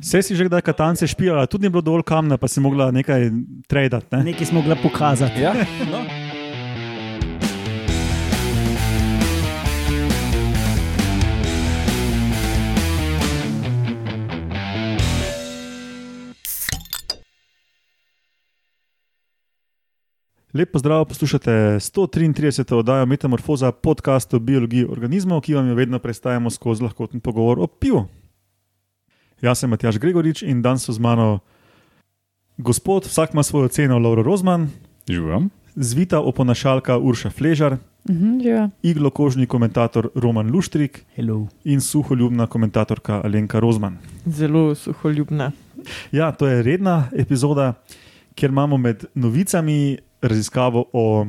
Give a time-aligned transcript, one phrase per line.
[0.00, 3.28] Vse si že kdaj katance špijala, tudi ni bilo dovolj kamna, pa si mogla nekaj
[3.68, 4.08] tradati.
[4.16, 4.32] Ne?
[4.32, 5.40] Nekaj smo mogli pokazati.
[5.40, 5.52] Ja,
[5.92, 6.00] no.
[20.54, 22.74] Lep pozdrav, poslušate 133.
[22.74, 27.66] oddajo Metamorfoza, podcast o biologiji organizmov, ki vam jo vedno predstavljamo skozi lahkoten pogovor o
[27.66, 28.19] pivu.
[29.40, 31.38] Jaz sem Matjaš Gregorič in danes so z mano
[32.58, 34.68] gospod, vsak ima svojo ceno, Laura Rozman,
[35.08, 35.50] Živim.
[35.74, 38.70] zvita oponašalka Urša Fležar, Mhm, živa.
[38.82, 41.48] iglokožni komentator Roman Luštrik Hello.
[41.64, 43.98] in suholjubna komentatorka Alenka Rozman.
[44.26, 45.52] Zelo suholjubna.
[46.12, 47.74] Ja, to je redna epizoda,
[48.34, 51.26] kjer imamo med novicami raziskavo o,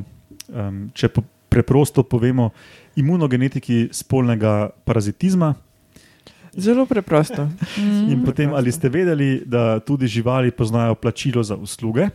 [0.48, 2.50] um, če po, preprosto povemo,
[2.96, 5.54] imunogenetiki spolnega parazitizma.
[6.56, 7.48] Zelo preprosto.
[7.78, 8.12] Mm.
[8.12, 12.08] In potem, ali ste vedeli, da tudi živali poznajo plačilo za usluge?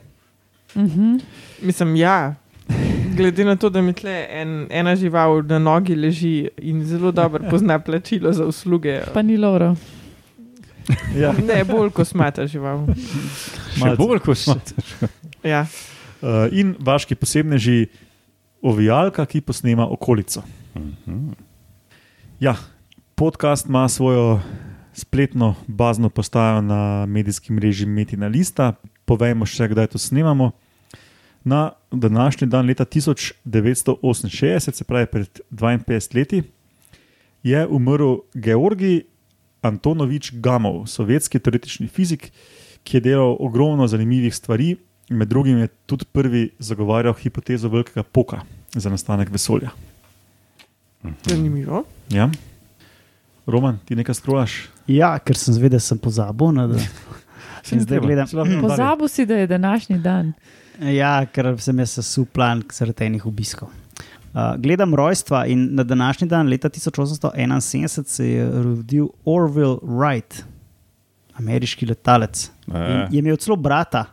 [0.76, 1.18] Mhm.
[1.62, 2.36] Mislim, ja.
[3.16, 7.50] Glede na to, da mi tle en, ena žival na nogi leži in zelo dobro
[7.50, 9.02] pozna plačilo za usluge.
[9.14, 9.76] Pa ni Laura.
[11.16, 11.34] Ja.
[11.48, 12.86] Ne, bolj kosmata žival.
[13.76, 13.98] Še Malce.
[13.98, 14.56] bolj kot smo.
[15.44, 15.66] Ja.
[16.22, 17.88] Uh, in vaški posebneži,
[18.62, 20.44] ovijalka, ki posnema okolico.
[22.40, 22.56] Ja,
[23.18, 24.40] podcast ima svojo
[24.94, 28.74] spletno bazno postajo na medijskem mreži Metina Lista.
[29.06, 30.52] Povejmo še, kdaj to snemamo.
[31.44, 36.44] Na današnji dan, leta 1968, se pravi pred 52 leti,
[37.44, 39.02] je umrl Georgij
[39.62, 42.32] Antonovič Gamov, sovjetski teoretični fizik,
[42.84, 44.76] ki je delal ogromno zanimivih stvari.
[45.10, 48.42] Med drugim je tudi prvi zagovarjal hipotezo velikega poka
[48.76, 49.70] za nastanek vesolja.
[51.26, 51.84] Zanimivo.
[52.10, 52.30] Ja?
[53.48, 54.56] Roman, ti nekaj skrolaš?
[54.92, 56.52] Ja, ker sem zvedel, sem pozabil.
[56.52, 56.82] Ne, da,
[57.72, 58.28] In zdaj gledam.
[58.62, 60.34] Pozabil si, da je današnji dan.
[60.80, 63.70] ja, ker sem jaz sesul plan zaradi enih obiskov.
[64.38, 70.44] Uh, gledam rojstva in na današnji dan, leta 1871, se je rodil Orville Wright,
[71.34, 72.50] ameriški letalec.
[72.68, 74.06] In je imel celo brata,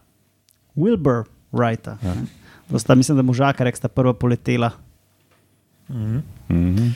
[0.77, 1.97] Wilbur Wrighta.
[2.03, 2.15] Ja.
[2.15, 2.27] ne.
[2.71, 4.71] To sta, mislim, da možaka, rek sta prva poletela.
[5.89, 6.19] Mhm.
[6.49, 6.89] Mhm.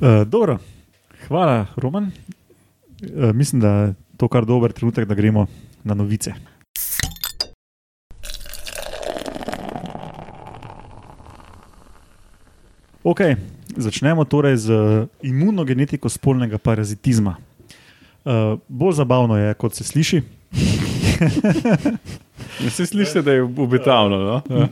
[0.00, 0.58] Uh, dobro,
[1.28, 2.10] hvala, Roman.
[3.02, 5.46] Uh, mislim, da je to kar dober trenutek, da gremo
[5.84, 6.32] na novice.
[13.04, 13.20] Ok,
[13.76, 14.72] začnemo torej z
[15.22, 17.36] imunogenetiko spolnega parazitizma.
[18.24, 20.22] Uh, bolj zabavno je, kot se sliši.
[22.70, 24.18] Se sliši, da je obetavno.
[24.18, 24.42] No?
[24.50, 24.68] Ja.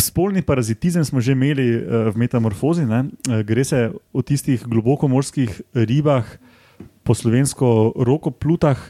[0.00, 2.86] Spolni parazitizem smo že imeli uh, v metamorfozi.
[2.88, 3.06] Ne?
[3.28, 6.26] Uh, gre se o tistih globokomorskih ribah,
[7.04, 8.80] po slovensko rokoplutah,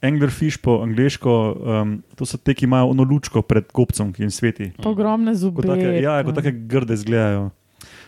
[0.00, 1.32] anglerfish po angliško.
[1.58, 4.70] Um, to so te, ki imajo ono lučko pred kopcem, ki jim sveti.
[4.78, 5.60] Pa ogromne zobe.
[5.60, 7.50] Kot take, ja, kot take grde izgledajo.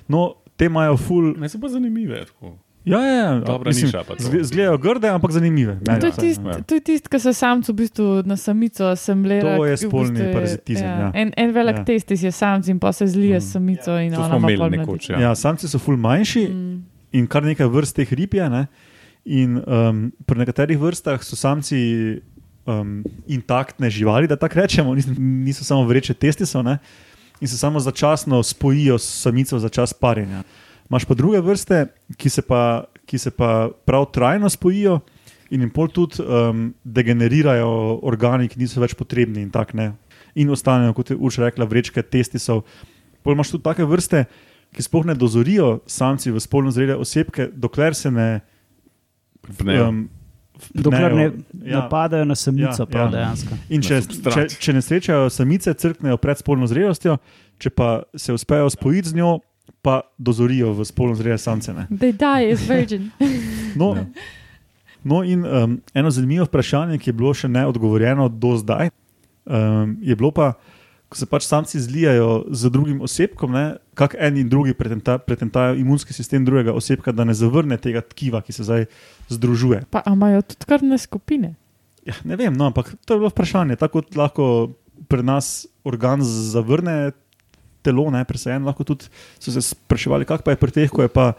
[0.09, 1.33] No, te imajo ful.
[1.41, 2.23] Ne so pa zanimive.
[2.31, 2.55] Tako.
[2.85, 3.41] Ja, ja, ja.
[3.41, 4.23] Dobra mislim, niša pa to.
[4.23, 5.79] zgle- Izgledajo grde, ampak zanimive.
[5.79, 6.59] Meni To je tisto, ja.
[6.61, 9.53] to je tist, ki se samcu v bistvu na samico asemblira.
[9.53, 11.11] To je ki v spolni bistvu parazitizem, ja.
[11.15, 11.79] En, en velik Ja.
[11.79, 11.85] ja.
[11.87, 13.95] testis je samc in pa se zlije s samico.
[13.97, 15.11] In To ona smo imeli nekoč.
[15.11, 15.21] Ja.
[15.21, 16.83] Ja, samci so ful manjši, Mm.
[17.13, 18.49] in kar nekaj vrst teh rib je.
[18.49, 18.67] Ne?
[19.25, 22.19] In um, pri nekaterih vrstah so samci
[22.65, 26.79] um, intaktne živali, da tako rečemo, niso, niso samo vreče testisov ne?
[27.41, 30.43] in se samo začasno spojijo s samico za čas parjenja.
[30.91, 35.01] Imáš pa druge vrste, ki se pa, ki se pa prav trajno spojijo
[35.53, 37.69] in jim pol tudi um, degenerirajo
[38.09, 39.91] organi, ki niso več potrebni in tako ne.
[40.41, 42.65] In ostanejo, kot je Urša rekla, vrečke testisov.
[43.23, 44.25] Pol imaš tudi take vrste,
[44.73, 48.31] ki sploh ne dozorijo samci v spolno zrele osebke, dokler se ne.
[49.59, 49.89] Pnejo.
[49.93, 50.03] Um,
[50.75, 51.25] Dokler ne
[51.65, 51.81] ja.
[51.81, 53.13] napadajo na samico, Ja, prav ja.
[53.17, 53.57] dejansko.
[53.75, 57.17] In če, če, če ne srečajo samice, crknejo pred spolno zrelostjo,
[57.59, 59.41] če pa se uspejo spojiti z njo,
[59.83, 61.75] pa dozorijo v spolno zrele samce.
[61.75, 61.87] Ne.
[61.91, 63.11] They die as virgin.
[63.75, 63.97] No,
[65.03, 68.91] no in um, eno zanimivo vprašanje, ki je bilo še neodgovorjeno do zdaj,
[69.49, 70.53] um, je bilo pa,
[71.09, 73.57] ko se pač samci zlijajo z drugim osebkom,
[73.97, 78.43] kako en in drugi pretenta, pretentajo imunski sistem drugega osebka, da ne zavrne tega tkiva,
[78.45, 78.87] ki se zdaj
[79.33, 79.87] združuje.
[79.91, 81.55] Pa a imajo tudi krvne skupine.
[82.05, 83.81] Ja, ne vem, no, ampak to je bilo vprašanje.
[83.81, 84.47] Tako kot lahko
[85.09, 87.13] pri nas organ zavrne
[87.83, 89.07] telo, ne presajen, lahko tudi
[89.37, 91.33] so se spraševali, kako pa je pri teh, ko je pa.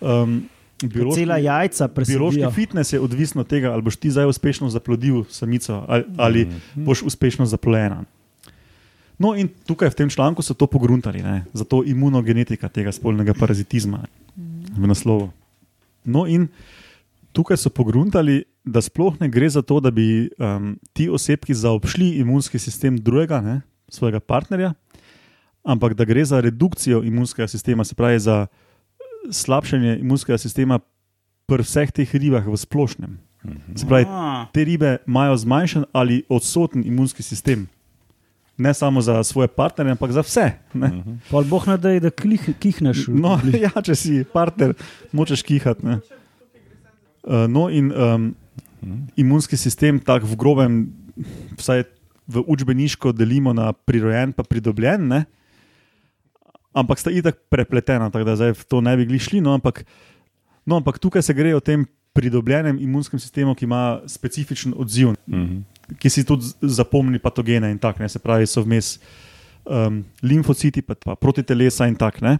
[0.00, 0.42] Um,
[0.80, 2.50] Biološki, Cela jajca biološki presedijo.
[2.50, 6.84] fitness je odvisen od tega, ali boš ti zdaj uspešno zaplodil samico ali, ali Mhm.
[6.84, 8.00] boš uspešno zaplojena.
[9.16, 11.44] No, in tukaj v tem članku so to pogruntali, ne?
[11.52, 14.02] zato imunogenetika tega spolnega parazitizma
[14.74, 15.30] v naslovu.
[16.04, 16.48] No, in
[17.32, 22.18] tukaj so pogruntali, da sploh ne gre za to, da bi um, ti osebki zaobšli
[22.18, 24.74] imunski sistem drugega, ne, svojega partnerja,
[25.62, 28.46] ampak da gre za redukcijo imunskega sistema, se pravi za
[29.30, 30.78] slabšanje imunskega sistema
[31.46, 33.18] pri vseh teh ribah v splošnem.
[33.74, 37.66] Se pravi, A, te ribe imajo zmanjšan ali odsoten imunski sistem.
[38.56, 40.52] Ne samo za svoje partnerje, ampak za vse.
[40.74, 40.90] Ne?
[41.30, 43.08] pol boh ne da, da klih, kihneš.
[43.08, 44.74] No, ja, če si partner,
[45.12, 45.86] močeš kihati.
[45.86, 45.98] ne.
[47.22, 48.34] Uh, no, in um,
[49.16, 50.78] imunski sistem, tako v grobem,
[51.58, 51.86] vsaj
[52.26, 55.24] v učbeniško delimo na prirojen in pridobljen, ne?
[56.74, 59.40] Ampak sta itak prepletena, tako da zdaj v to ne bi glišli.
[59.40, 59.84] No, ampak,
[60.66, 65.62] no, ampak tukaj se gre o tem pridobljenem imunskem sistemu, ki ima specifičen odziv, Mhm.
[65.98, 68.98] ki si tudi zapomni patogene in tako, ne, se pravi, so vmes
[69.64, 72.24] um, limfociti, pa, pa protitelesa in tako.
[72.24, 72.38] ne.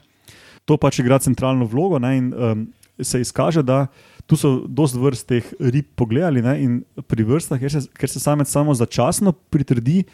[0.64, 2.66] To pač igra centralno vlogo ne, in um,
[3.00, 3.86] se izkaže, da
[4.26, 8.20] tu so dost vrst teh rib pogledali ne, in pri vrstah, ker se, ker se
[8.20, 10.04] samec samo začasno pritrdi,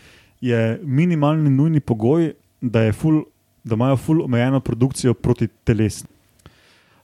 [0.41, 2.33] je minimalni nujni pogoj,
[2.63, 3.25] da, je ful,
[3.65, 6.05] da imajo ful omejeno produkcijo protiteles.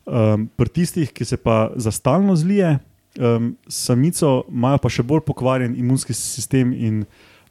[0.07, 2.79] Um, pri tistih, ki se pa za stalno zlije,
[3.19, 7.05] um, samico imajo pa še bolj pokvarjen imunski sistem in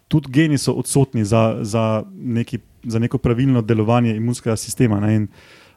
[0.08, 5.00] tudi geni so odsotni za, za, neki, za neko pravilno delovanje imunskega sistema.
[5.00, 5.16] Ne?
[5.16, 5.28] In,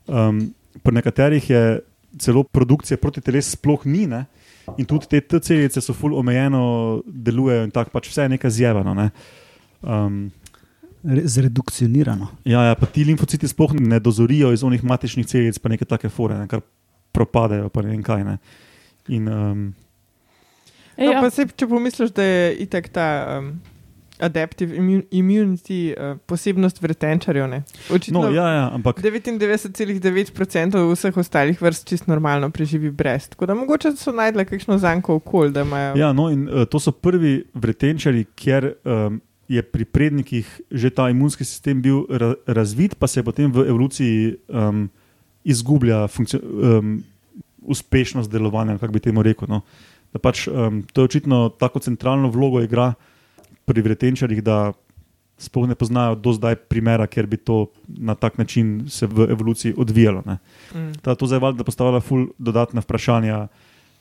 [0.06, 0.42] um,
[0.82, 1.62] pri nekaterih je
[2.20, 4.04] celo produkcija protiteles sploh ni.
[4.06, 4.26] Ne?
[4.76, 8.94] In tudi te T-celice so ful omejeno delujejo in tako pač vse je nekaj zjevano.
[8.98, 9.10] Ne?
[9.80, 10.26] Um,
[11.24, 12.28] Zredukcionirano.
[12.44, 16.08] ja, ja, pa ti limfociti sploh ne dozorijo iz onih matičnih celic, pa neke take
[16.08, 16.60] fore, ne, kar
[17.12, 18.24] propadajo, pa ne vem kaj.
[18.24, 18.38] Ne.
[19.08, 19.74] In, um,
[20.96, 23.06] Ej, No, ja, pa se, če pomisliš, da je itek ta
[23.38, 23.50] um,
[24.18, 27.48] adaptive immu- immunity uh, posebnost vretenčarjev.
[27.48, 27.62] ne.
[27.90, 33.28] Očitno no, ja, ja, ampak 99,9% vseh ostalih vrst čist normalno preživi brez.
[33.28, 35.96] Tako da mogoče so najdle kakšno zanko okolje, da imajo.
[35.96, 41.10] Ja, no, in uh, to so prvi vretenčari, kjer um, je pri prednikih že ta
[41.10, 44.88] imunski sistem bil ra razvit, pa se je potem v evoluciji um,
[45.44, 47.02] izgublja um,
[47.62, 49.48] uspešnost delovanja, kako bi temu rekel.
[49.48, 49.62] No.
[50.12, 52.94] Da Pač, um, to je očitno tako centralno vlogo igra
[53.66, 54.72] pri vretenčarjih, da
[55.38, 59.74] sploh ne poznajo do zdaj primera, kjer bi to na tak način se v evoluciji
[59.76, 60.22] odvijalo.
[60.26, 60.38] Ne.
[60.74, 60.92] Mm.
[61.02, 63.46] Ta, to zdaj valjda postavlja ful dodatna vprašanja,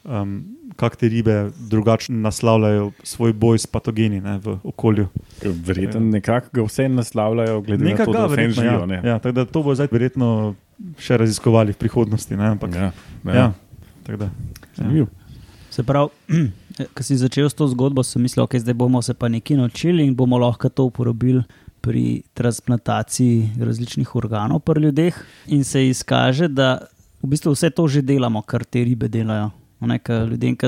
[0.05, 5.07] um, kako te ribe drugače naslavljajo svoj boj s patogeni ne, v okolju.
[5.43, 8.79] Verjetno nekako ga vse naslavljajo, glede na Nekaj to, ga da verjetno, živijo.
[8.79, 8.85] ja.
[8.85, 9.01] ne.
[9.09, 10.55] Ja, tako da to bo zdaj verjetno
[10.99, 12.35] še raziskovali v prihodnosti.
[12.35, 12.91] Ne, ampak, Ja, ja.
[13.25, 13.35] ja.
[13.35, 13.51] Ja,
[14.03, 14.29] tako da,
[14.75, 15.07] Zanimivo.
[15.71, 16.09] Se pravi,
[16.95, 19.57] ko si začel s to zgodbo, sem mislil, da okay, zdaj bomo se pa nekaj
[19.57, 21.43] naučili in bomo lahko to uporabili
[21.81, 25.15] pri transplantaciji različnih organov pri ljudeh.
[25.47, 26.79] In se izkaže, da
[27.23, 29.51] v bistvu vse to že delamo, kar te ribe delajo.
[29.99, 30.67] Ker ljudem, ki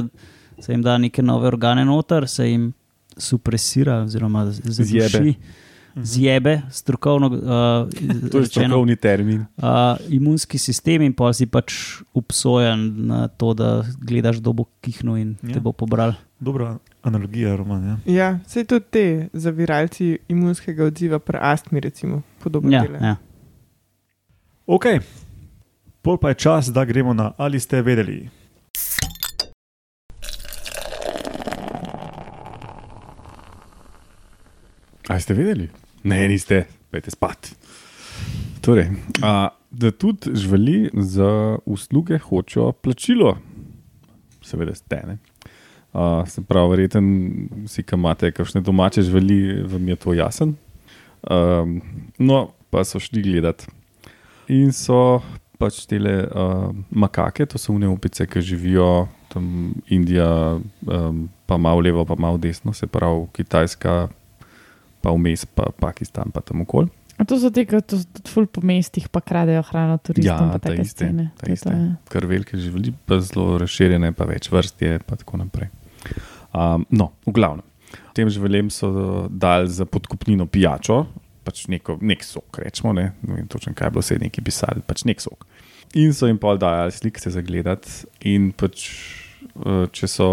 [0.60, 2.74] se jim da neke nove organe noter, se jim
[3.18, 5.08] supresira oziroma Zjebe.
[5.10, 5.36] zaduši.
[5.98, 7.40] Zjebe, strokovno uh,
[8.32, 9.40] To je rečeno, strokovni termin.
[9.58, 9.66] uh,
[10.10, 11.74] imunski sistem, in pa si pač
[12.14, 15.54] obsojen na to, da gledaš, kdo bo kihnil in ja.
[15.54, 16.14] Te bo pobral.
[16.40, 17.84] dobra analogija, Roman.
[17.84, 17.98] Ja.
[18.08, 19.04] Ja, sej tudi te
[19.34, 23.02] zaviralci imunskega odziva pri astmi, recimo, podobno Ja, delajo.
[23.04, 23.16] ja.
[24.68, 24.86] Ok,
[26.02, 28.30] pol pa je čas, da gremo na ali ste vedeli.
[35.08, 35.70] A ste vedeli?
[36.04, 37.52] Ne, niste, pojdi spat.
[38.60, 38.90] Torej,
[39.24, 43.38] a, da tudi živali za usluge hočejo plačilo,
[44.44, 45.00] seveda ste.
[45.08, 45.18] Ne?
[45.94, 47.08] A, se pravi, verjeten
[47.72, 50.56] si, ki imate kakšne domače živali, vam je to jasen.
[51.24, 51.80] Um,
[52.20, 53.64] no, pa so šli gledat.
[54.52, 55.22] In so
[55.58, 61.80] pač tele uh, makake, to so une opice, ki živijo tam Indija, um, pa malo
[61.80, 64.10] levo, pa malo desno, se pravi Kitajska,
[65.08, 66.92] pa vmes pa Pakistan, pa tam okoli.
[67.18, 70.52] A to so ti, ki so tudi ful po mestih, pa kradejo hrano turistom.
[70.52, 71.32] Ja, pa ta take iste, scene.
[71.40, 71.72] ta je iste.
[71.72, 71.94] to, ja.
[72.14, 75.72] Kar velike živali, pa zelo razširjene, pa več vrst je, pa tako naprej.
[76.54, 77.66] Um, no, v glavnem.
[78.14, 78.92] Tem živalem so
[79.34, 81.06] dali za podkupnino pijačo,
[81.48, 84.84] pač neko, nek sok, rečemo, ne, ne vem točno, kaj je bilo vse neki pisali,
[84.86, 85.48] pač nek sok.
[85.98, 88.90] In so jim pol dajali slike za gledati, in pač,
[89.64, 90.30] eh, če so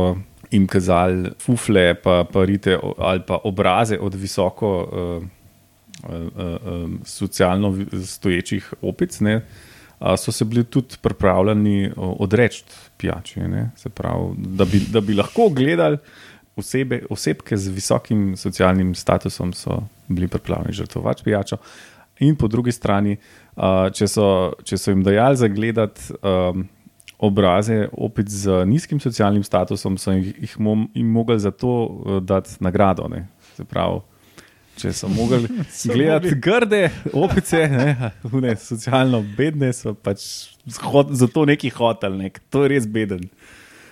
[0.54, 4.76] jim kazali fufle, pa, pa rite ali pa obraze od visoko.
[5.18, 5.32] Uh,
[6.02, 9.46] um, socialno vi- stoječih opic, ne,
[9.98, 12.64] a, so se bili tudi pripravljeni odreči
[12.96, 13.40] pijači.
[13.40, 13.70] ne.
[13.94, 15.98] Pravi, da bi, da bi lahko gledali
[16.56, 21.56] osebe, osebke z visokim socialnim statusom, so bili pripravljeni žrtvovati pijačo.
[22.18, 23.16] In po drugi strani,
[23.56, 26.68] a, če so, če so jim dajali zagledati um,
[27.18, 32.18] obraze opic z nizkim socialnim statusom, so jih, jih mom, jim mogli za to uh,
[32.22, 33.08] dati nagrado.
[33.08, 33.26] Ne.
[33.56, 34.00] Se pravi,
[34.76, 35.48] če so mogli
[35.94, 40.26] gledati grde opice, ne, ne, socialno bedne, so pač
[40.82, 42.40] hot, zato neki hotel, nek.
[42.50, 43.28] to je res beden.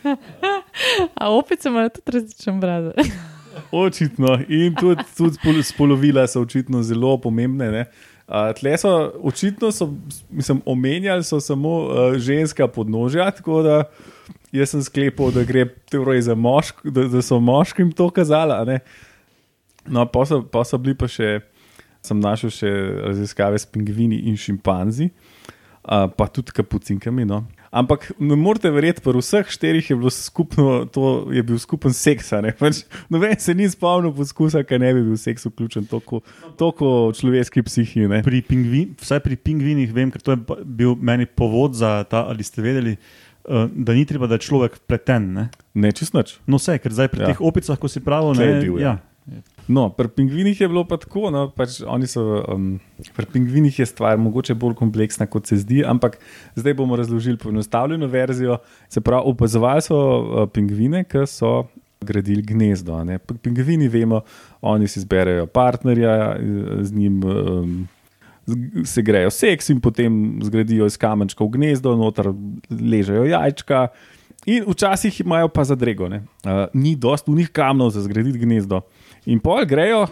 [1.20, 2.92] A opice imajo tudi različen brade.
[3.72, 4.38] Očitno.
[4.48, 7.70] In tudi, tudi spol- spolovila so očitno zelo pomembne.
[7.70, 7.84] Ne.
[8.32, 9.90] Uh, tle so očitno, so,
[10.30, 13.82] mislim, omenjali so samo uh, ženska podnožja, tako da
[14.52, 18.52] jaz sem sklepal, da gre torej za mošk, da, da so moškim to kazali.
[18.56, 18.78] a ne.
[19.84, 21.42] No, pa so, pa so bili pa še,
[22.00, 22.72] sem našel še
[23.10, 25.10] raziskave s pingvini in šimpanzi,
[25.84, 27.28] uh, pa tudi kapucinkami.
[27.28, 27.44] No.
[27.72, 32.28] Ampak ne morete verjeti, pri vseh štirih je, skupno, to je bil skupen seks.
[32.60, 36.20] Pač, Noben se ni spomnil poskusa, kaj ne bi bil seks vključen, toliko
[37.08, 38.04] v človeški psihi.
[38.12, 38.20] Ne.
[38.26, 42.44] Pri pingvin, vsaj pri pingvinih vem, ker to je bil meni povod za ta, ali
[42.44, 42.92] ste vedeli,
[43.48, 45.32] uh, da ni treba, da je človek pleten.
[45.32, 45.48] Ne?
[45.72, 46.36] Ne, čist nič.
[46.44, 47.32] No, vse, ker zdaj pri Ja.
[47.32, 48.98] teh opicah, ko si pravil, Tle ne, je bil, ja.
[49.24, 49.40] ja.
[49.68, 51.30] No, pri pingvinih je bilo pa tako.
[51.30, 52.80] No, pač so, um,
[53.14, 56.18] pri pingvinih je stvar mogoče bolj kompleksna, kot se zdi, ampak
[56.58, 58.58] zdaj bomo razložili poenostavljeno verzijo.
[58.88, 61.68] Se pravi, opazovali so uh, pingvine, ki so
[62.02, 63.04] gradili gnezdo.
[63.04, 63.18] ne.
[63.18, 64.20] Pingvini vemo,
[64.60, 66.36] oni si izberejo partnerja,
[66.80, 67.24] z njim.
[67.24, 67.88] Um,
[68.84, 72.32] Se grejo seks in potem zgradijo iz kamenčkov gnezdo, noter
[72.74, 73.84] ležejo jajčka.
[74.50, 78.80] In včasih imajo pa zadrego, uh, ni dost unih kamnov za zgraditi gnezdo.
[79.30, 80.06] In pol grejo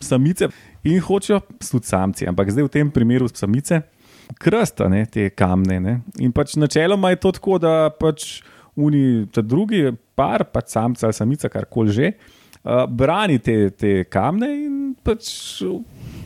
[0.00, 0.48] samice
[0.86, 3.82] in hočejo tudi samci, ampak zdaj v tem primeru samice
[4.40, 5.78] krsta ne, te kamne.
[5.80, 5.94] Ne.
[6.22, 8.40] In pač načeloma je to tako, da pač
[8.76, 12.12] uni, ta drugi par, pač samca ali samica, karkoli že,
[12.64, 15.30] uh, brani te, te kamne in pač.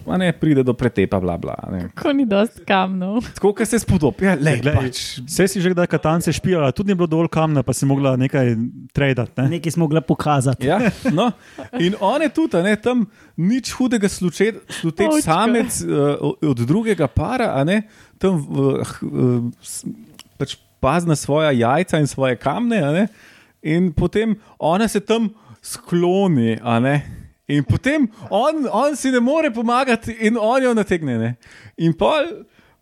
[0.07, 1.54] A Ne, pride do pretepa, bla, bla.
[1.59, 1.88] a ne.
[1.97, 3.25] Ko ni dost kamnov.
[3.35, 4.25] Tako, kot se spodobi.
[4.25, 7.62] Ja, lej, Glej, pač, Vse si že kdaj katance špijala, tudi ni bilo dovolj kamna,
[7.62, 8.54] pa si mogla nekaj
[8.92, 9.33] tradati.
[9.40, 9.57] Ne?
[9.57, 10.66] Nekaj smo mogli pokazati.
[10.66, 10.80] Ja,
[11.12, 11.30] no.
[11.80, 14.61] In on je tudi, a ne, tam nič hudega sluteč
[15.25, 17.83] samec uh, od drugega para, a ne,
[18.21, 19.45] tam uh, uh,
[20.40, 23.04] pač paz na svoja jajca in svoje kamne, a ne,
[23.62, 25.28] in potem ona se tam
[25.61, 27.20] skloni, a ne.
[27.50, 31.16] In potem on, on si ne more pomagati, in on jo nategne.
[31.19, 31.30] Ne?
[31.83, 32.28] In pol,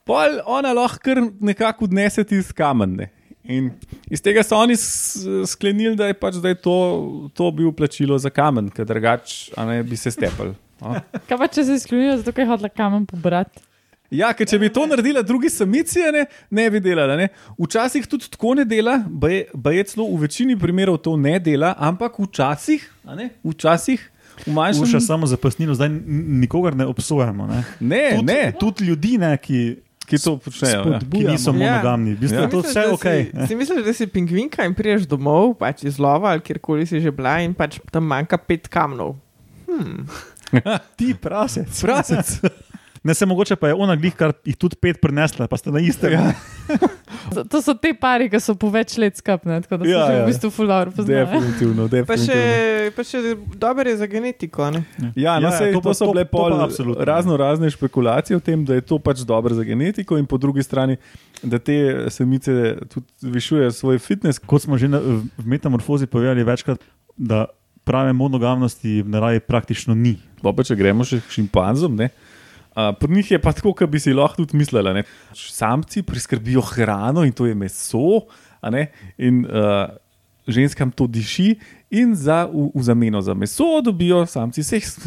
[0.08, 2.98] pol ona lahko kar nekako odnese tisti kamen.
[3.00, 3.08] Ne?
[3.48, 3.70] In
[4.12, 6.76] iz tega so oni sklenili, da je, pač, da je to,
[7.36, 10.52] to bil plačilo za kamen, ker drugače bi se stepel.
[10.84, 11.00] a.
[11.30, 13.64] Kaj pa če se izključijo, zato je hodila kamen pobrati?
[14.12, 17.16] Ja, ker če bi to naredila drugi samici, ne, ne bi delala.
[17.16, 17.28] Ne.
[17.60, 22.16] Včasih tudi tako ne dela, pa je celo v večini primerov to ne dela, ampak
[22.20, 22.84] včasih,
[23.16, 24.04] ne, včasih
[24.46, 25.88] manjšem Uša samo za pojasnilo, zdaj
[26.38, 27.46] nikogar ne obsojamo.
[27.46, 27.64] Ne?
[27.80, 30.84] Ne, Tudi, ne, tudi ljudi, ne, ki, ki to počnejo.
[30.86, 31.00] Ja.
[31.02, 31.56] ki niso Ja.
[31.60, 32.12] monogamni.
[32.12, 32.42] V bistvu Ja.
[32.42, 33.06] je to Misliš, vse da ok.
[33.42, 37.00] Si, si misliš, da si pingvinka in priješ domov, pač iz lova ali kjerkoli si
[37.00, 39.16] že bila in pač tam manjka pet kamnov.
[40.96, 41.68] Ti prasec.
[41.70, 42.40] Frasec.
[43.02, 45.80] Ne se mogoče pa je ona glih, kar jih tudi pet prinesla, pa ste na
[45.80, 46.12] istem.
[46.12, 46.32] Ja.
[47.28, 50.20] To so te pari, ki so po več let skupne, tako da so Ja, ja,
[50.22, 51.26] v bistvu fular poznali.
[51.26, 52.94] Definitivno, Pa še, definitivno.
[52.96, 53.18] pa še
[53.58, 54.70] dobro je za genetiko.
[54.70, 54.80] Ne?
[55.14, 56.56] Ja, no, Ja, ja, sej, to to, so to- bile to pa pol
[57.04, 60.62] razno razne špekulacije o tem, da je to pač dobro za genetiko, in po drugi
[60.62, 60.96] strani,
[61.42, 61.76] da te
[62.08, 64.40] samice tudi zvišujejo svoj fitness.
[64.40, 66.80] Kot smo že na, v metamorfozi povedali večkrat,
[67.14, 67.44] da
[67.84, 70.16] prave monogamnosti v naravi praktično ni.
[70.40, 72.08] Pa, pa če gremo še k šimpanzom, ne.
[72.78, 74.94] Uh, pri njih je pa tako, kot bi si lahko tudi mislili.
[74.94, 75.02] ne.
[75.34, 78.20] Samci priskrbijo hrano in to je meso,
[78.60, 78.84] a ne,
[79.18, 79.90] in uh,
[80.46, 81.56] ženskam to diši,
[81.90, 84.94] in za, v, v zameno za meso dobijo samci seks.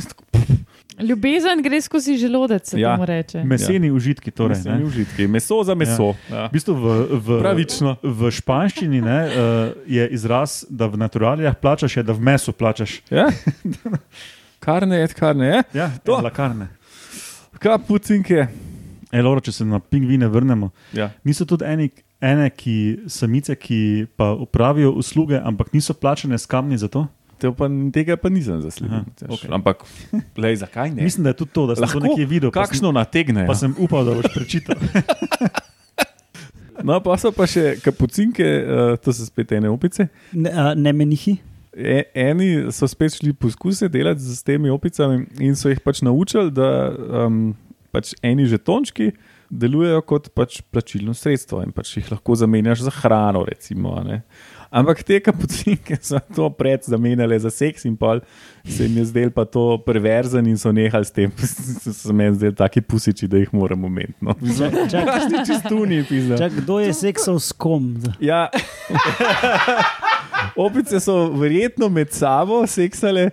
[1.02, 2.90] Ljubezen gre skozi želodec, se Ja.
[2.90, 2.98] ja.
[2.98, 3.44] mu reče.
[3.44, 3.94] Meseni ja.
[3.94, 4.32] užitki.
[4.32, 4.86] Torej, Meseni ne.
[4.86, 5.28] užitki.
[5.28, 6.14] Meso za meso.
[6.30, 6.46] Ja.
[6.46, 6.86] V bistvu v,
[7.18, 7.96] v, Pravično.
[8.04, 9.34] v španščini ne, uh,
[9.88, 13.00] je izraz, da v naturalijah plačaš, je, da v mesu plačaš.
[13.10, 13.32] Ja?
[14.60, 15.64] Karne je, karne je.
[15.74, 16.20] Ja, To.
[16.20, 16.68] je lakarne.
[17.62, 18.48] Kapucinke.
[19.12, 21.12] E, Laura, če se na pingvine vrnemo, Ja.
[21.24, 21.90] niso tudi eni,
[22.24, 22.76] ene ki,
[23.12, 27.06] samice, ki pa upravijo usluge, ampak niso plačane s kamni za to?
[27.42, 29.02] Te pa, tega pa nisem zasledil.
[29.02, 29.50] Aha, okej.
[29.52, 29.84] Ampak,
[30.38, 31.04] lej, zakaj ne?
[31.04, 32.54] Mislim, da je tudi to, da sem Lahko, to nekje videl.
[32.54, 33.46] Kakšno nategne?
[33.50, 34.78] Pa sem upal, da boš prečital.
[36.82, 40.08] No, pa so pa še kapucinke, uh, to so spet ene opice.
[40.34, 41.36] Ne, a, ne menihi.
[41.72, 46.52] E, eni so spet šli poskuse delati z temi opicami in so jih pač naučili,
[46.52, 46.92] da
[47.26, 47.54] um,
[47.96, 49.12] pač eni žetončki
[49.52, 53.44] delujejo kot pač plačilno sredstvo in pač jih lahko zamenjaš za hrano.
[53.48, 54.22] Recimo, a ne.
[54.72, 58.22] Ampak te kapucinke so to pred zamenjale za seks in pol
[58.64, 61.32] se jim je zdel pa to perverzen in so nehali s tem.
[61.84, 64.16] so se meni zdeli taki pusiči, da jih moramo imeti.
[64.24, 64.36] No.
[64.36, 66.04] Čak, Kakšni čistuni,
[66.38, 67.96] čak, kdo je seksal s kom?
[68.24, 68.48] Ja.
[70.62, 73.30] Opice so verjetno med sabo seksale.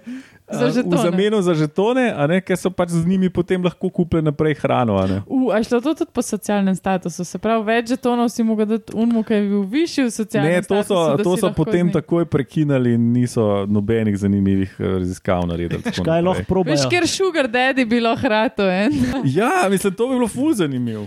[0.49, 0.97] Za žetone.
[0.97, 4.55] V zameno za žetone, a ne, ker so pač z njimi potem lahko kupili naprej
[4.55, 4.97] hrano.
[4.97, 5.19] a ne.
[5.27, 7.21] Uh, a je šlo to tudi po socialnem statusu?
[7.25, 10.63] Se pravi, več žetonov si mogel dati unmu, ki je bil višji v socialnem Ne,
[10.65, 10.89] to statusu.
[10.89, 15.83] so, da to si so potem takoj prekinili in niso nobenih zanimivih eh, raziskav naredili.
[16.01, 16.79] Kaj lahko probajo?
[16.79, 18.97] Veš, ker sugar daddy bi lahko hrato en.
[19.39, 21.05] Ja, mislim, to bi bilo ful zanimivo.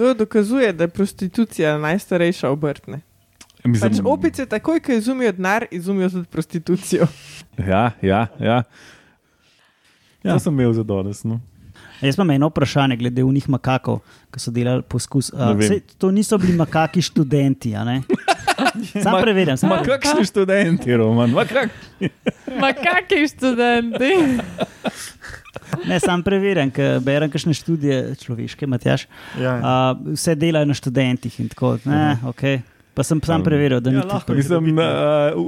[0.00, 2.88] To dokazuje, da je prostitucija najstarejša obrt.
[3.68, 7.06] Mislim, Pač opice, takoj, ko izumijo denar, izumijo tudi prostitucijo.
[7.58, 8.62] Ja, ja, ja.
[10.22, 10.32] Ja.
[10.32, 11.24] To sem imel za danes.
[11.24, 11.40] No.
[12.00, 15.32] Jaz imam eno vprašanje glede unih makakov, ki so delali poskus.
[15.34, 18.02] Uh, sej, to niso bili makaki študenti, a ne?
[19.02, 19.56] Sam Ma- preverjam.
[19.58, 21.30] Sam Ma kakšni študenti, Roman?
[21.34, 21.74] Ma kak...
[22.62, 24.12] Ma kakšni študenti?
[25.88, 29.06] Ne, sam preverjam, ker berem kakšne študije človeške, Matjaš.
[29.38, 29.58] Ja, ja.
[29.58, 31.76] Uh, vse delajo na študentih in tako.
[31.84, 32.62] Ne, okay.
[32.98, 34.34] Pa sem sam preveril, da Ja, ni lahko tako.
[34.34, 34.84] Mislim, uh,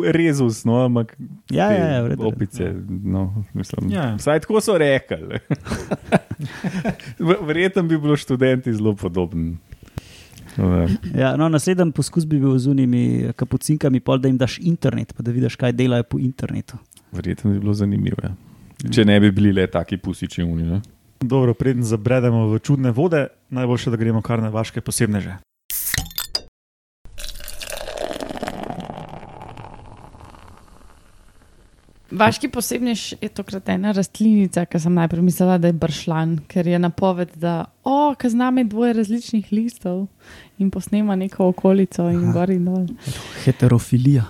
[0.07, 1.17] rezus, no, ampak
[1.51, 2.27] Ja, ja, ja, v redu.
[2.27, 2.71] opice.
[2.89, 4.15] No, mislim, Ja.
[4.15, 5.41] Vsaj tako so rekli.
[7.47, 9.57] Verjetno bi bilo študenti zelo podoben.
[10.57, 15.13] No, Ja, no, naslednji poskus bi bil z unimi kapucinkami, pol, da jim daš internet,
[15.17, 16.79] pa da vidiš, kaj delajo po internetu.
[17.13, 18.17] Verjetno bi bilo zanimivo.
[18.23, 18.35] Ja.
[18.91, 20.63] Če ne bi bili le taki pusiči uni.
[20.63, 20.81] Ne?
[21.21, 25.50] Dobro, preden zabredemo v čudne vode, najboljše, da gremo kar na vaše posebneže.
[32.11, 36.79] Vaški posebnež je tokrat ena rastlinica, ki sem najprej mislila, da je bršlan, ker je
[36.83, 40.09] napoved, da o, ki z nami dvoje različnih listov
[40.59, 42.89] in posnema neko okolico in gor in dol.
[43.45, 44.27] Heterofilija.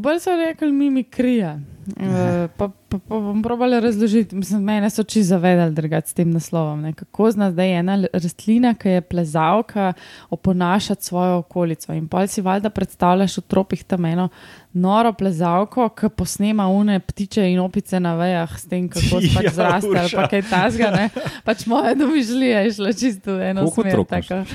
[0.00, 1.58] Bolj so rekli mimikrija.
[1.96, 4.36] Uh, pa, pa, pa bom probala razložiti.
[4.36, 6.82] Mislim, mene so oči zavedali drugače s tem naslovom.
[6.82, 6.92] Ne.
[6.92, 9.92] Kako zna zdaj ena rastlina, ki je plezalka,
[10.30, 11.92] oponašati svojo okolico.
[11.92, 14.28] In pol si valjda predstavljaš v tropih tam eno
[14.72, 19.48] noro plezalko, ki posnema une ptiče in opice na vejah s tem, kako se pač
[19.48, 20.16] Ja, zraste ali Urša.
[20.16, 20.90] pa kaj tasga.
[20.90, 21.08] Ne.
[21.44, 24.46] Pač moja domišljija je šla čisto v eno Koliko smer.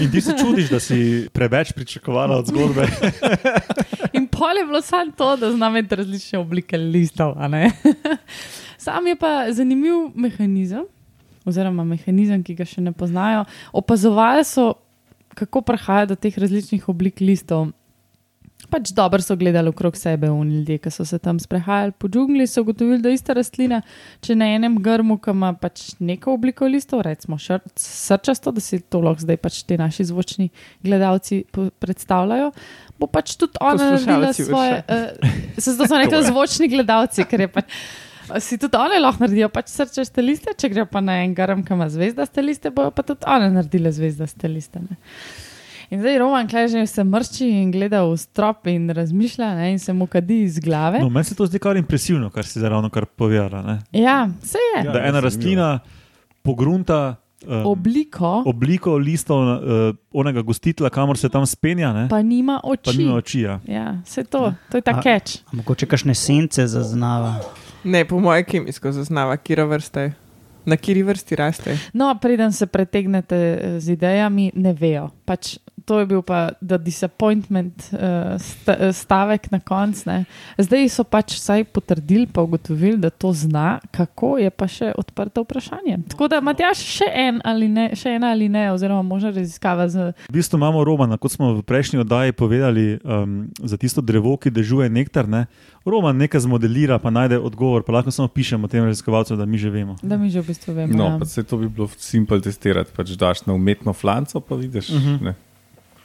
[0.00, 2.86] In ti se čudiš, da si preveč pričakovala od zgodbe.
[4.12, 7.34] In pol je bilo samo to, da znam imeti različne oblike listov.
[8.84, 10.84] Sam je pa zanimiv mehanizem,
[11.44, 13.44] oziroma mehanizem, ki ga še ne poznajo.
[13.72, 14.72] Opazovali so,
[15.38, 17.70] kako prihaja do teh različnih oblik listov.
[18.70, 22.46] Pač dobro so gledali okrog sebe, oni ljudje, ki so se tam sprehajali po džungli,
[22.46, 23.82] so ugotovili, da je ista rastlina,
[24.24, 29.02] če na enem grmu, ki ima pač neko obliko listov, recimo srčasto, da si to
[29.02, 30.48] lahko zdaj pač ti naši zvočni
[30.86, 32.52] gledalci predstavljajo,
[33.02, 34.80] bo pač tudi ona naredila svoje.
[34.86, 37.76] Uh, se zato so rekli zvočni gledalci, ker je pač.
[38.40, 41.74] Si tudi oni lahko naredijo pač srčaste liste, če gre pa na en grm, ki
[41.74, 44.80] ima zvezdaste liste, bojo pa tudi one naredile zvezdaste liste.
[44.80, 44.96] Ne?
[45.92, 49.92] In zdaj Roman Kležnjev se mrči in gleda v strop in razmišlja ne, in se
[49.92, 51.02] mu kadi iz glave.
[51.02, 53.60] No, meni se to zdi kar impresivno, kar si zdaj ravno kar povedala.
[53.66, 53.76] ne.
[54.00, 54.84] Ja, vse je.
[54.86, 55.24] Da ena zanimivo.
[55.26, 55.68] rastlina
[56.42, 57.00] pogrunta
[57.46, 62.06] um, Obliko obliko listov uh, onega gostitla, kamor se tam spenja, ne?
[62.08, 62.98] pa nima pa oči.
[62.98, 63.40] nima oči.
[63.40, 63.60] Ja.
[63.66, 65.00] Ja, vse to, to je ta.
[65.04, 65.20] A
[65.52, 67.40] Mogoče kakšne sence zaznava.
[67.84, 70.12] Ne, po mojem kemijsko zaznava, kira vrsta je.
[70.64, 71.78] Na kiri vrsti raste.
[71.92, 75.08] No, preden se pretegnete eh, z idejami, ne vejo.
[75.24, 77.98] Pač, to je bil pa the disappointment uh,
[78.38, 80.02] sta, stavek na koncu.
[80.06, 80.24] ne.
[80.58, 85.42] Zdaj so pač vsaj potrdili, pa ugotovili, da to zna, kako je pa še odprto
[85.42, 85.98] vprašanje.
[86.08, 90.12] Tako da, Matjaš, še, en ali ne, še ena ali ne, oziroma možna raziskava z
[90.28, 94.50] V bistvu imamo Romana, kot smo v prejšnji oddaji povedali, um, za tisto drevo, ki
[94.50, 95.28] dežuje nektar.
[95.28, 95.46] Ne?
[95.84, 99.70] Roman nekaj zmodelira, pa najde odgovor, pa lahko samo pišemo tem raziskovalcem, da mi že
[99.70, 99.96] vemo.
[100.02, 100.94] Da mi že v bistvu vemo.
[100.94, 101.18] No, ja.
[101.18, 102.90] pa se to bi bilo simpel testirati.
[102.96, 104.90] Pač daš na umetno flanco, pa vidiš.
[104.90, 105.26] Uh Mhm.
[105.26, 105.34] -huh.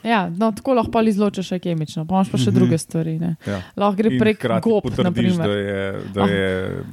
[0.08, 2.54] Ja, no, tako lahko pa izločiš še kemično, pa imaš pa še Mhm.
[2.54, 3.18] druge stvari.
[3.18, 3.36] ne.
[3.44, 3.60] ja.
[3.76, 6.28] Lahko gre prek gob, potrdiš, da je, da Ah.
[6.28, 6.84] je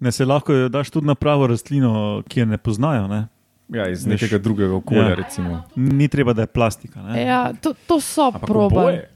[0.00, 1.92] Ne, se lahko daš tudi na pravo rastlino,
[2.24, 3.06] ki je ne poznajo.
[3.06, 3.26] Ne?
[3.70, 4.10] ja, iz Veš.
[4.14, 5.08] nekega drugega okolja.
[5.08, 5.14] Ja.
[5.16, 5.62] recimo.
[5.76, 7.00] Ni treba, da je plastika.
[7.02, 7.22] Ne?
[7.22, 9.08] Ja, to, to so oboje.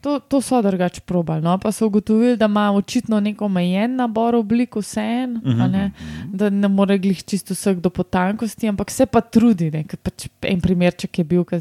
[0.00, 1.42] To, to so drugače probali.
[1.42, 1.58] No?
[1.58, 5.50] Pa so ugotovili, da ima očitno nek omejen nabor oblik, vseeno, Mhm.
[5.52, 5.90] uh -huh.
[6.26, 9.70] da ne more glih čisto vseh do potankosti, ampak se pa trudi.
[9.70, 11.44] ne, Pač en primerček je bil.
[11.44, 11.60] Ker,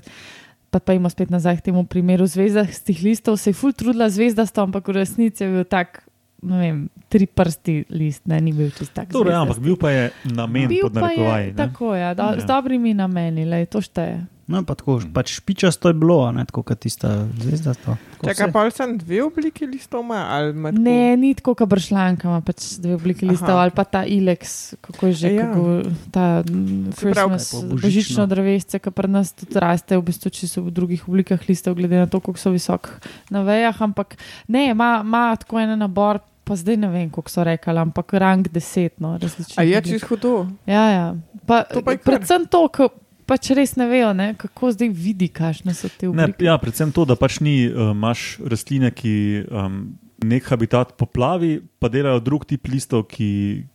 [0.67, 3.37] Pa, pa imamo spet nazaj k temu primeru zvezdastih listov.
[3.37, 6.03] Se je ful trudila zvezdasto, ampak v resnici je bil tak,
[6.39, 9.07] vem, tri prsti list, ne, ni bil čist tak.
[9.09, 11.45] Torej, ja, ampak bil pa je namen Bil pod pa narekovaji.
[11.45, 11.57] je, ne.
[11.57, 12.39] tako je, da, Ja.
[12.39, 14.27] z dobrimi nameni, lej, to šteje.
[14.47, 17.73] No, pa tako, pač špičasto je bilo, a ne tako kot tista zvezda.
[18.17, 22.39] Čakaj, pa sem dve obliki listov ali ima tako- Ne, ni tako, kot bršljanka, ima
[22.39, 23.31] pač dve obliki Aha.
[23.31, 24.47] listov ali pa ta ilex,
[24.79, 25.33] kako je že, Ja.
[25.33, 25.45] ja.
[25.45, 25.63] kako,
[26.11, 28.23] ta mm, Christmas, božično.
[28.25, 31.97] drevesce, ki pri nas tudi raste, v bistvu, če so v drugih oblikah listov, glede
[31.97, 32.87] na to, koliko so visok
[33.29, 34.15] na vejah, ampak
[34.47, 36.19] ne, ima, ima tako en nabor.
[36.45, 39.59] Pa zdaj ne vem, koliko so rekli, ampak rang 10, no, različnih.
[39.59, 40.47] A je čez hudo?
[40.63, 41.07] Ja, ja.
[41.45, 42.03] Pa, To pa je kar.
[42.07, 42.87] predvsem to, ko
[43.27, 46.47] pač res ne vejo, ne, kako zdaj vidi, kakšne so te Ne, oblike.
[46.47, 49.13] ja, predvsem to, da pač ni uh, imaš rastline, ki
[49.51, 49.81] um,
[50.23, 53.65] nek habitat poplavi, pa delajo drug tip listov, ki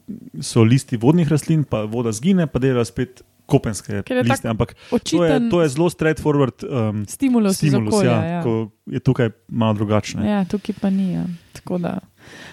[0.42, 4.48] so listi vodnih rastlin, pa voda zgine, pa delajo spet kopenske liste.
[4.48, 8.10] Ampak to je, to je zelo straightforward um, stimulus, stimulus, iz okolja.
[8.10, 10.24] ja, Ja, ko je tukaj malo drugačne.
[10.24, 11.12] Ja, tukaj pa ni.
[11.12, 11.24] Ja.
[11.52, 11.98] Tako da,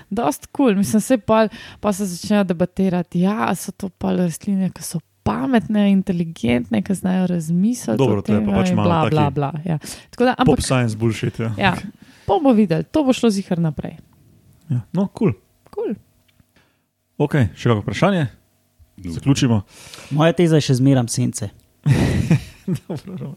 [0.09, 0.77] dost kul, cool.
[0.81, 1.47] mislim, se pa,
[1.79, 3.21] pa se začnejo debatirati.
[3.21, 7.97] Ja, so to pa rastline, ki so pametne, inteligentne, ki znajo razmisliti.
[8.01, 9.77] Dobro, to je pa pač malo bla, taki bla, bla, ja.
[10.09, 11.39] Tako da, Pop ampak, science bullshit.
[11.39, 11.53] Ja.
[11.57, 11.73] ja,
[12.27, 13.99] bomo videli, to bo šlo zihar naprej.
[14.69, 14.81] Ja.
[14.93, 15.33] No, kul.
[15.73, 15.95] Cool.
[17.19, 18.27] Ok, še kakšno vprašanje?
[19.05, 19.61] Zaključimo.
[20.15, 21.49] Moja teza je še zmeram sence.
[22.87, 23.35] Dobro, dobro.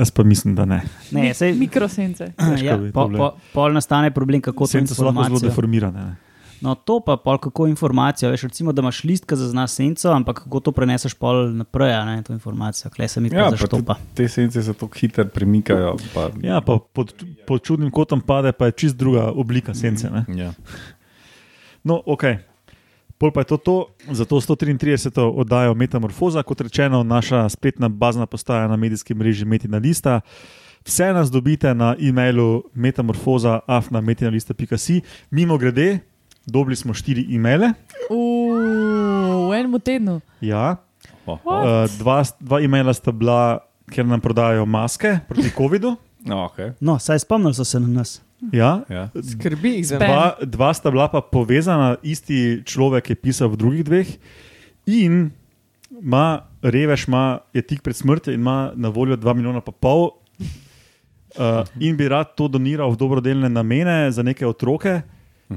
[0.00, 0.78] Jaz pa mislim, da ne.
[1.12, 2.30] Ne, sej, Mikrosence.
[2.64, 6.04] Ja, po, po, pol nastane problem, kako to Sence lahko zelo deformirane.
[6.06, 6.29] Ne.
[6.60, 8.30] No, to pa pol kako informacijo.
[8.30, 12.04] Veš, recimo, da imaš list, ki zazna senco, ampak kako to preneseš pol naprej, a
[12.04, 12.90] ne to informacijo.
[12.90, 13.94] Klej se mi pa Ja, pa zaštopa.
[13.94, 15.96] tudi te sence se tako hitro premikajo.
[16.14, 17.14] Pa, Ja, pa pod,
[17.46, 20.10] pod čudnim kotom pade, pa je čist druga oblika sence.
[20.10, 20.24] Ne.
[20.36, 20.52] ja.
[21.82, 22.22] No, ok.
[23.18, 25.20] Pol pa je to, to za to 133.
[25.20, 30.20] oddajo Metamorfoza, kot rečeno, naša spletna bazna postaja na medijskem mreži Metina Lista.
[30.84, 35.00] Vse nas dobite na e-mailu metamorfoza.afna.metina.si.
[35.30, 35.98] Mimo grede,
[36.50, 37.72] dobili smo štiri e-maile.
[38.10, 40.20] V enem tednu.
[40.40, 40.76] Ja,
[41.26, 43.60] Oh, uh, dva, dva e-maila sta bila,
[43.90, 45.94] ker nam prodajajo maske proti COVID-u.
[46.26, 46.72] no, okay.
[46.80, 48.20] No, saj spomnili so se na nas.
[48.52, 48.80] Ja.
[48.88, 49.08] ja.
[49.14, 50.08] Skrbi jih za nas.
[50.08, 54.08] Dva, dva sta bila pa povezana, isti človek je pisal v drugih dveh,
[54.88, 55.30] in
[55.90, 60.16] ima, revež ima, je tik pred smrtjo in ima na voljo 2 milijona pa pol,
[61.36, 65.02] uh, in bi rad to doniral v dobrodelne namene za neke otroke.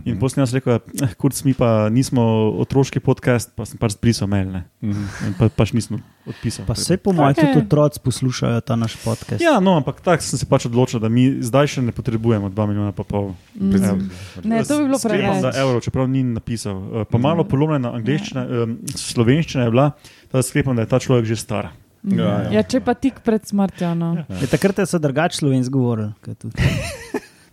[0.06, 2.22] In potem sem jaz rekel, eh, kurc mi pa nismo
[2.58, 4.62] otroški podcast, pa sem pač zbrisal mail, ne.
[4.82, 5.04] Mhm.
[5.28, 6.66] In pa, pač nisem odpisal.
[6.66, 7.42] Pa se po mojem Ok.
[7.44, 9.38] tudi otroci poslušajo ta naš podcast.
[9.38, 12.68] Ja, no, ampak tako sem se pač odločil, da mi zdaj še ne potrebujemo 2
[12.68, 13.36] milijona pa pol.
[13.54, 14.10] Mm.
[14.44, 15.56] Ne, to bi bilo preveč.
[15.56, 16.82] evro, čeprav ni napisal.
[16.96, 19.92] Eh, Pa malo polomljena angliščina, um, slovenščina je bila,
[20.34, 21.70] da sklepam, da je ta človek že star.
[22.04, 22.52] Ja, ja.
[22.52, 23.94] Ja, če pa tik pred smrtjo.
[23.96, 24.26] No.
[24.42, 26.12] Je, takrat so drugače slovenski govorili.
[26.20, 26.58] kot tudi.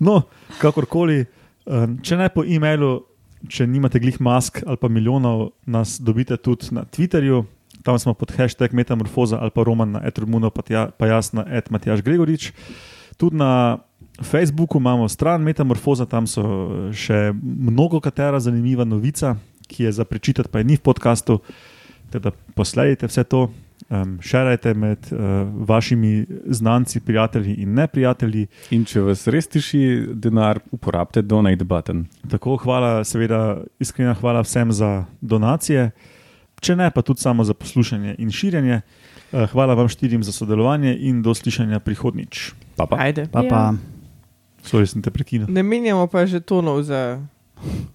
[0.00, 0.22] No,
[0.59, 1.26] kakorkoli,
[1.70, 2.98] um, če ne po e-mailu,
[3.48, 7.44] če nimate glih mask ali pa milijonov, nas dobite tudi na Twitterju.
[7.87, 11.46] Tam smo pod hashtag Metamorfoza ali pa Roman na Etrumuno, pa, tja, pa jaz na
[11.48, 12.50] Ed Matjaš Gregorič.
[13.16, 13.80] Tudi na
[14.20, 16.44] Facebooku imamo stran Metamorfoza, tam so
[16.92, 19.37] še mnogo katera zanimiva novica,
[19.70, 21.40] ki je za prečitati, pa je ni v podkastu.
[22.12, 23.48] Teda posledite vse to,
[23.90, 25.18] um, šerajte med uh,
[25.68, 28.46] vašimi znanci, prijatelji in neprijatelji.
[28.70, 29.83] In če vas res tiši
[30.14, 32.07] denar, uporabite donate button.
[32.31, 35.90] Tako, hvala, seveda, iskrena hvala vsem za donacije,
[36.61, 38.81] če ne, pa tudi samo za poslušanje in širjenje.
[39.33, 42.50] Eh, Hvala vam štirim za sodelovanje in do slišanja prihodnič.
[42.76, 42.96] Pa pa.
[42.98, 43.29] Ajde.
[43.33, 43.48] Pa, Ja.
[43.48, 43.74] pa,
[44.61, 45.46] Sorry, sem te prekinil.
[45.48, 47.22] Ne menjamo pa žetonov za.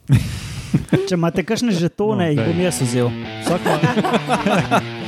[1.10, 3.12] če imate kakšne žetone, No, jih bom jaz vzel.
[3.44, 4.80] Vsak ima,